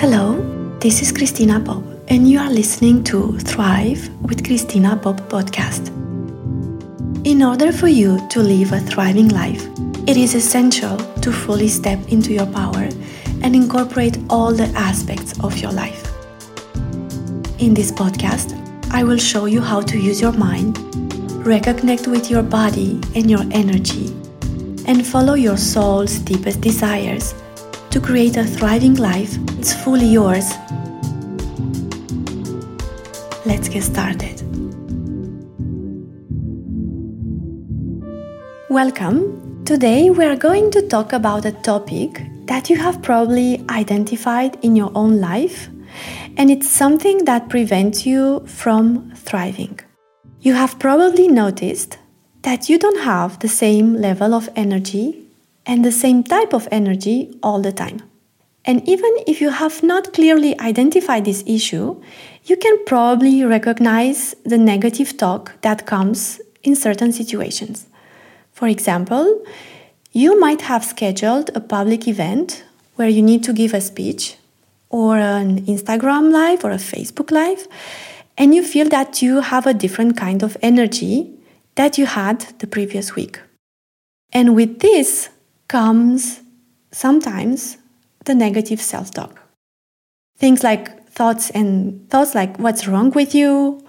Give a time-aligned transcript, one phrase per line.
[0.00, 0.40] Hello,
[0.78, 5.88] this is Cristina Pop, and you are listening to Thrive with Cristina Pop podcast.
[7.26, 9.66] In order for you to live a thriving life,
[10.06, 12.88] it is essential to fully step into your power
[13.42, 16.04] and incorporate all the aspects of your life.
[17.58, 18.54] In this podcast,
[18.92, 20.76] I will show you how to use your mind,
[21.42, 24.14] reconnect with your body and your energy,
[24.86, 27.34] and follow your soul's deepest desires
[27.90, 30.54] to create a thriving life it's fully yours.
[33.44, 34.40] Let's get started.
[38.70, 39.64] Welcome.
[39.64, 44.76] Today we are going to talk about a topic that you have probably identified in
[44.76, 45.68] your own life,
[46.36, 49.80] and it's something that prevents you from thriving.
[50.40, 51.98] You have probably noticed
[52.42, 55.27] that you don't have the same level of energy
[55.68, 58.02] and the same type of energy all the time.
[58.64, 62.02] And even if you have not clearly identified this issue,
[62.44, 67.86] you can probably recognize the negative talk that comes in certain situations.
[68.52, 69.44] For example,
[70.12, 72.64] you might have scheduled a public event
[72.96, 74.36] where you need to give a speech
[74.90, 77.68] or an Instagram live or a Facebook live,
[78.36, 81.30] and you feel that you have a different kind of energy
[81.74, 83.38] that you had the previous week.
[84.32, 85.28] And with this,
[85.68, 86.40] comes
[86.90, 87.76] sometimes
[88.24, 89.40] the negative self talk.
[90.38, 93.84] Things like thoughts and thoughts like what's wrong with you,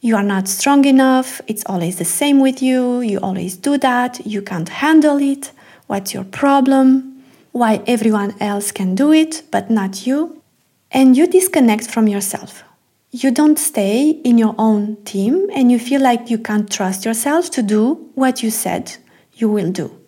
[0.00, 4.26] you are not strong enough, it's always the same with you, you always do that,
[4.26, 5.52] you can't handle it,
[5.86, 10.42] what's your problem, why everyone else can do it but not you.
[10.90, 12.64] And you disconnect from yourself.
[13.10, 17.50] You don't stay in your own team and you feel like you can't trust yourself
[17.52, 18.96] to do what you said
[19.34, 20.01] you will do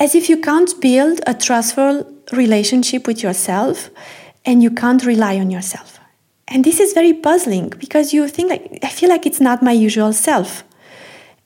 [0.00, 3.90] as if you can't build a trustful relationship with yourself
[4.46, 6.00] and you can't rely on yourself.
[6.48, 9.72] And this is very puzzling because you think like I feel like it's not my
[9.72, 10.64] usual self.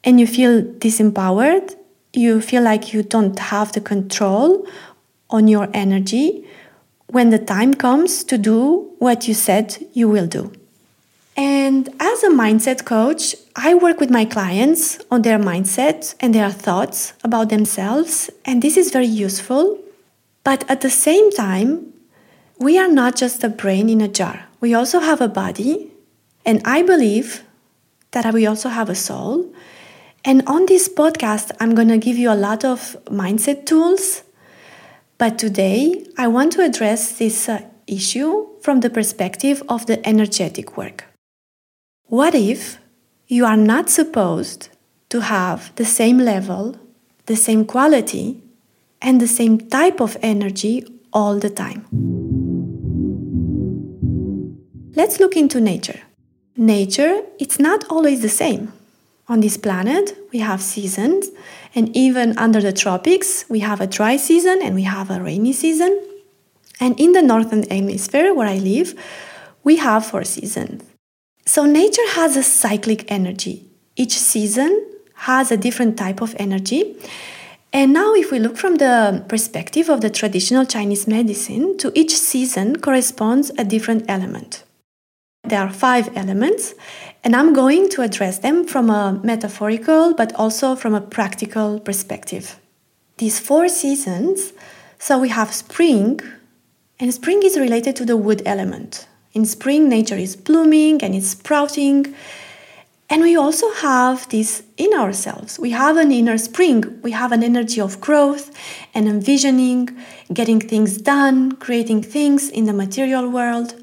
[0.04, 1.74] And you feel disempowered,
[2.12, 4.66] you feel like you don't have the control
[5.30, 6.46] on your energy
[7.08, 10.52] when the time comes to do what you said you will do.
[11.36, 16.50] And as a mindset coach, I work with my clients on their mindset and their
[16.50, 19.78] thoughts about themselves, and this is very useful.
[20.44, 21.92] But at the same time,
[22.58, 24.46] we are not just a brain in a jar.
[24.60, 25.90] We also have a body,
[26.46, 27.42] and I believe
[28.12, 29.52] that we also have a soul.
[30.24, 34.22] And on this podcast, I'm going to give you a lot of mindset tools.
[35.18, 40.76] But today, I want to address this uh, issue from the perspective of the energetic
[40.76, 41.13] work.
[42.14, 42.78] What if
[43.26, 44.68] you are not supposed
[45.08, 46.76] to have the same level,
[47.26, 48.40] the same quality,
[49.02, 51.80] and the same type of energy all the time?
[54.94, 56.02] Let's look into nature.
[56.56, 58.72] Nature, it's not always the same.
[59.26, 61.30] On this planet, we have seasons,
[61.74, 65.52] and even under the tropics, we have a dry season and we have a rainy
[65.52, 66.00] season.
[66.78, 68.94] And in the northern hemisphere, where I live,
[69.64, 70.93] we have four seasons.
[71.46, 73.66] So nature has a cyclic energy.
[73.96, 76.96] Each season has a different type of energy.
[77.72, 82.16] And now, if we look from the perspective of the traditional Chinese medicine, to each
[82.16, 84.62] season corresponds a different element.
[85.42, 86.74] There are five elements,
[87.24, 92.58] and I'm going to address them from a metaphorical but also from a practical perspective.
[93.18, 94.52] These four seasons
[95.04, 96.20] so we have spring,
[96.98, 99.06] and spring is related to the wood element.
[99.34, 102.14] In spring, nature is blooming and it's sprouting.
[103.10, 105.58] And we also have this in ourselves.
[105.58, 107.00] We have an inner spring.
[107.02, 108.50] We have an energy of growth
[108.94, 109.90] and envisioning,
[110.32, 113.74] getting things done, creating things in the material world.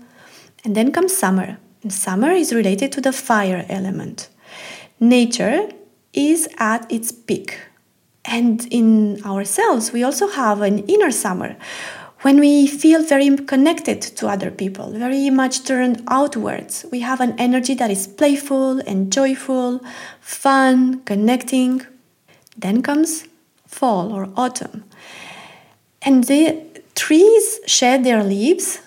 [0.64, 1.58] And then comes summer.
[1.84, 4.30] And summer is related to the fire element.
[5.02, 5.70] Nature
[6.14, 7.60] is at its peak.
[8.24, 11.58] And in ourselves, we also have an inner summer
[12.22, 17.34] when we feel very connected to other people, very much turned outwards, we have an
[17.40, 19.84] energy that is playful and joyful,
[20.20, 21.86] fun, connecting.
[22.58, 23.26] Then comes
[23.66, 24.84] fall or autumn.
[26.04, 26.64] And the
[26.96, 28.82] trees shed their leaves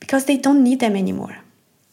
[0.00, 1.38] because they don't need them anymore.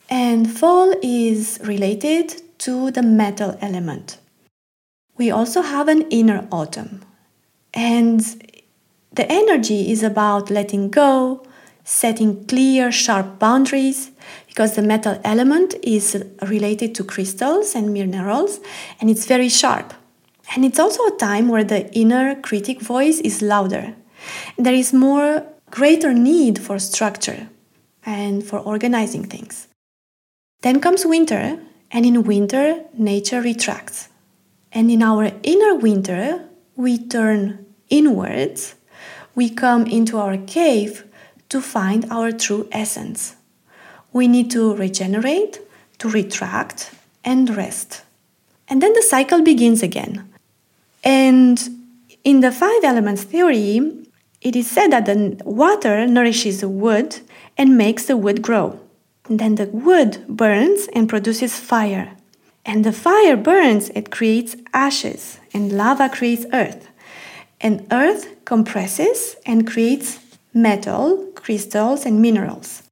[0.10, 4.18] And fall is related to the metal element.
[5.18, 7.04] We also have an inner autumn.
[7.74, 8.22] And
[9.12, 11.46] the energy is about letting go,
[11.84, 14.12] setting clear, sharp boundaries,
[14.48, 18.60] because the metal element is related to crystals and minerals,
[19.00, 19.94] and it's very sharp.
[20.56, 23.96] And it's also a time where the inner critic voice is louder.
[24.58, 27.48] There is more greater need for structure.
[28.06, 29.68] and for organizing things.
[30.62, 31.60] Then comes winter,
[31.92, 34.10] and in winter, nature retracts.
[34.72, 38.76] And in our inner winter, we turn inwards,
[39.42, 41.04] we come into our cave
[41.50, 43.36] to find our true essence.
[44.14, 45.60] We need to regenerate,
[45.98, 46.94] to retract,
[47.26, 48.04] and rest.
[48.68, 50.30] And then the cycle begins again.
[51.04, 51.58] And
[52.24, 53.82] in the five elements theory,
[54.42, 57.18] it is said that the water nourishes the wood
[57.58, 58.80] and makes the wood grow.
[59.28, 62.16] And then the wood burns and produces fire.
[62.64, 66.91] And the fire burns, it creates ashes, and lava creates earth.
[67.62, 70.20] And earth compresses and creates
[70.54, 72.84] metal, crystals, and minerals.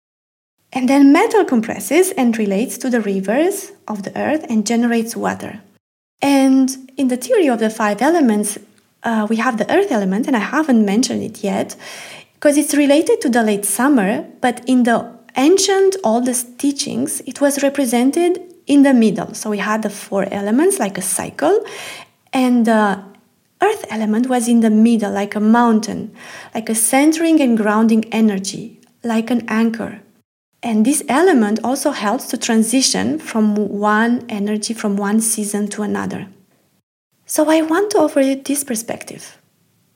[0.71, 5.61] And then metal compresses and relates to the rivers of the earth and generates water.
[6.21, 8.59] And in the theory of the five elements,
[9.03, 11.75] uh, we have the earth element, and I haven't mentioned it yet
[12.33, 17.63] because it's related to the late summer, but in the ancient oldest teachings, it was
[17.63, 19.33] represented in the middle.
[19.33, 21.65] So we had the four elements like a cycle,
[22.31, 23.03] and the
[23.61, 26.13] earth element was in the middle, like a mountain,
[26.53, 30.01] like a centering and grounding energy, like an anchor.
[30.61, 36.27] And this element also helps to transition from one energy, from one season to another.
[37.25, 39.37] So I want to offer you this perspective.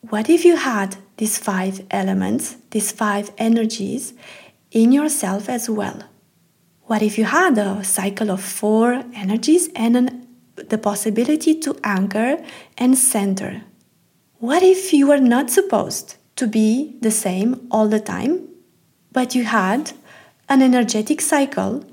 [0.09, 4.13] What if you had these five elements, these five energies
[4.71, 6.03] in yourself as well?
[6.83, 10.22] What if you had a cycle of four energies and an,
[10.55, 12.43] the possibility to anchor
[12.77, 13.63] and center?
[14.39, 18.47] What if you were not supposed to be the same all the time,
[19.11, 19.93] but you had
[20.49, 21.85] an energetic cycle,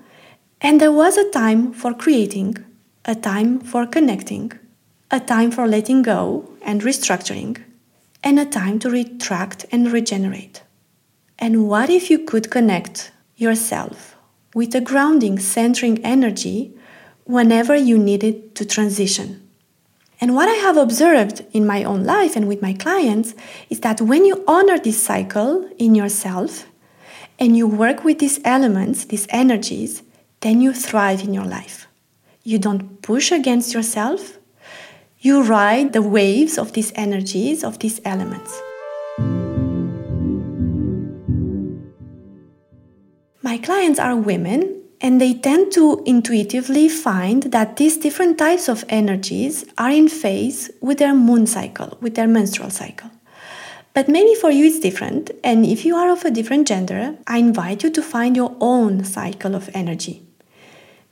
[0.60, 2.56] and there was a time for creating,
[3.04, 4.52] a time for connecting,
[5.10, 7.62] a time for letting go and restructuring,
[8.22, 10.62] and a time to retract and regenerate.
[11.38, 14.16] And what if you could connect yourself
[14.54, 16.74] with a grounding, centering energy
[17.31, 19.49] whenever you needed to transition?
[20.21, 23.35] And what I have observed in my own life and with my clients
[23.71, 26.67] is that when you honor this cycle in yourself
[27.38, 30.03] and you work with these elements, these energies,
[30.41, 31.87] then you thrive in your life.
[32.43, 34.38] You don't push against yourself,
[35.21, 38.61] you ride the waves of these energies, of these elements.
[43.43, 48.85] My clients are women and they tend to intuitively find that these different types of
[48.88, 53.11] energies are in phase with their moon cycle, with their menstrual cycle.
[53.94, 57.38] But maybe for you it's different, and if you are of a different gender, I
[57.38, 60.23] invite you to find your own cycle of energy.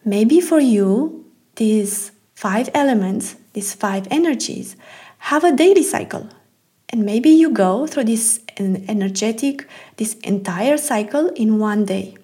[0.04, 1.24] Maybe for you,
[1.56, 4.76] these five elements, these five energies,
[5.18, 6.28] have a daily cycle.
[6.90, 12.17] And maybe you go through this energetic, this entire cycle in one day.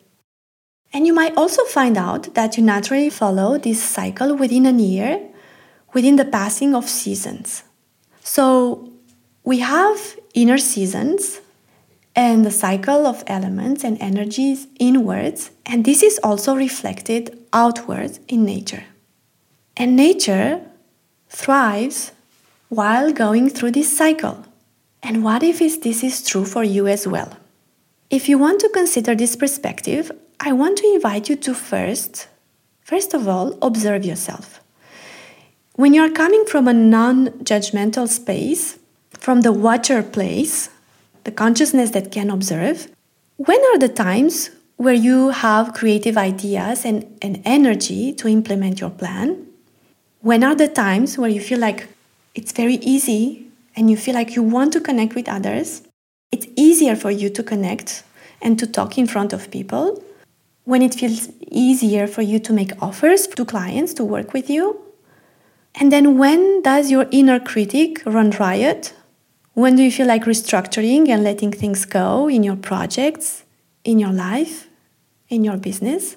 [0.94, 5.20] And you might also find out that you naturally follow this cycle within a year,
[5.92, 7.64] within the passing of seasons.
[8.22, 8.92] So
[9.42, 11.40] we have inner seasons
[12.14, 18.44] and the cycle of elements and energies inwards, and this is also reflected outwards in
[18.44, 18.84] nature.
[19.76, 20.60] And nature
[21.28, 22.12] thrives
[22.68, 24.44] while going through this cycle.
[25.02, 27.36] And what if this is true for you as well?
[28.10, 32.28] If you want to consider this perspective, I want to invite you to first,
[32.80, 34.60] first of all, observe yourself.
[35.76, 38.78] When you're coming from a non judgmental space,
[39.12, 40.70] from the watcher place,
[41.24, 42.88] the consciousness that can observe,
[43.36, 48.90] when are the times where you have creative ideas and, and energy to implement your
[48.90, 49.46] plan?
[50.20, 51.88] When are the times where you feel like
[52.34, 55.82] it's very easy and you feel like you want to connect with others?
[56.32, 58.02] It's easier for you to connect
[58.42, 60.02] and to talk in front of people.
[60.64, 64.80] When it feels easier for you to make offers to clients to work with you.
[65.74, 68.94] And then when does your inner critic run riot
[69.54, 73.44] when do you feel like restructuring and letting things go in your projects,
[73.84, 74.68] in your life,
[75.28, 76.16] in your business?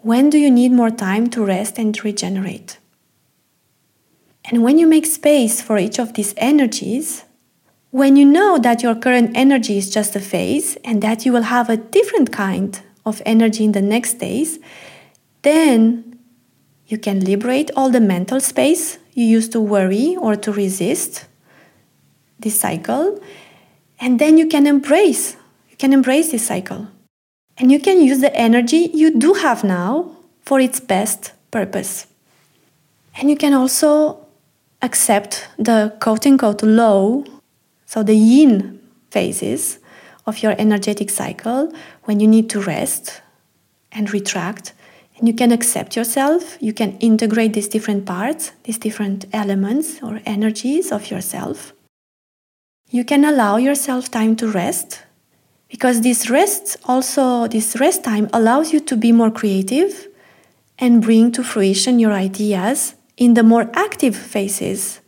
[0.00, 2.78] When do you need more time to rest and regenerate?
[4.44, 7.24] And when you make space for each of these energies,
[7.92, 11.42] when you know that your current energy is just a phase and that you will
[11.42, 14.58] have a different kind of energy in the next days,
[15.42, 16.18] then
[16.86, 21.26] you can liberate all the mental space you used to worry or to resist
[22.38, 23.20] this cycle
[24.00, 25.36] and then you can embrace
[25.68, 26.88] you can embrace this cycle.
[27.56, 30.10] And you can use the energy you do have now
[30.42, 32.06] for its best purpose.
[33.16, 34.26] And you can also
[34.82, 37.24] accept the quote unquote low
[37.86, 39.77] so the yin phases
[40.28, 41.72] of your energetic cycle
[42.04, 43.22] when you need to rest
[43.90, 44.74] and retract.
[45.16, 50.20] And you can accept yourself, you can integrate these different parts, these different elements or
[50.26, 51.72] energies of yourself.
[52.90, 55.02] You can allow yourself time to rest
[55.68, 60.06] because this rest also, this rest time allows you to be more creative
[60.78, 65.00] and bring to fruition your ideas in the more active phases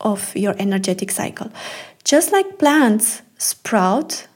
[0.00, 1.52] of your energetic cycle.
[2.04, 4.26] Just like plants sprout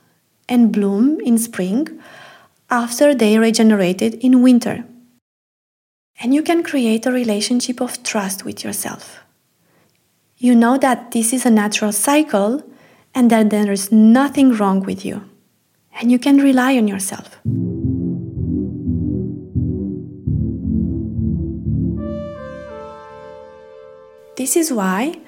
[0.49, 2.01] and bloom in spring
[2.71, 4.85] after they regenerated in winter.
[6.21, 9.21] And you can create a relationship of trust with yourself.
[10.39, 12.63] You know that this is a natural cycle
[13.15, 15.29] and that there is nothing wrong with you.
[16.01, 17.39] And you can rely on yourself.
[24.37, 25.21] This is why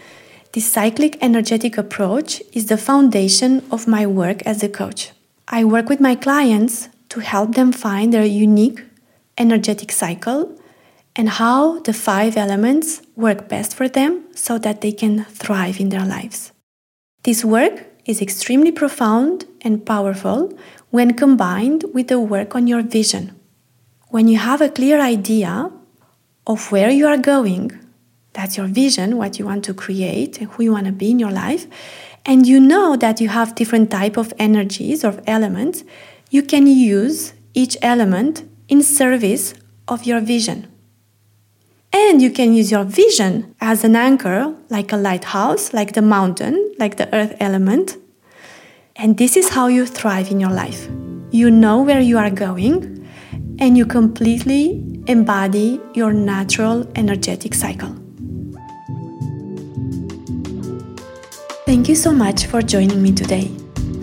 [0.57, 5.11] this cyclic energetic approach is the foundation of my work as a coach.
[5.47, 8.83] I work with my clients to help them find their unique
[9.37, 10.59] energetic cycle
[11.15, 15.91] and how the five elements work best for them so that they can thrive in
[15.91, 16.53] their lives.
[17.25, 20.57] This work is extremely profound and powerful
[20.89, 23.39] when combined with the work on your vision.
[24.09, 25.71] When you have a clear idea
[26.47, 27.79] of where you are going,
[28.37, 31.33] that's your vision, what you want to create, who you want to be in your
[31.33, 31.67] life,
[32.27, 35.85] and you know that you have different type of energies or elements,
[36.31, 39.55] you can use each element in service
[39.89, 40.71] of your vision.
[41.93, 46.75] And you can use your vision as an anchor, like a lighthouse, like the mountain,
[46.79, 47.97] like the earth element.
[48.97, 50.89] And this is how you thrive in your life.
[51.31, 53.09] You know where you are going,
[53.59, 58.06] and you completely embody your natural energetic cycle.
[61.87, 63.47] Thank you so much for joining me today.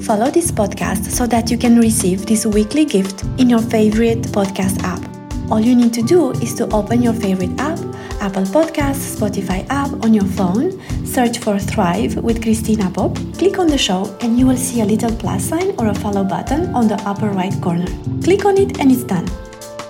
[0.04, 4.82] Follow this podcast so that you can receive this weekly gift in your favorite podcast
[4.84, 5.04] app.
[5.52, 7.78] All you need to do is to open your favorite app,
[8.22, 13.68] Apple Podcasts, Spotify app on your phone, search for Thrive with Cristina Pop, click on
[13.68, 16.88] the show, and you will see a little plus sign or a follow button on
[16.88, 17.88] the upper right corner.
[18.24, 19.28] Click on it and it's done.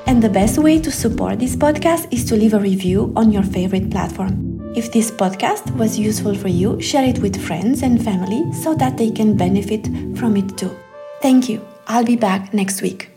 [0.07, 3.43] And the best way to support this podcast is to leave a review on your
[3.43, 4.52] favorite platform.
[4.75, 8.97] If this podcast was useful for you, share it with friends and family so that
[8.97, 9.85] they can benefit
[10.17, 10.75] from it too.
[11.21, 11.61] Thank you.
[11.85, 13.12] I'll be back next week.